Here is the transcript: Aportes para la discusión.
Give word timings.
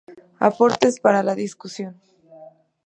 Aportes 0.39 0.95
para 0.99 1.21
la 1.21 1.35
discusión. 1.35 1.93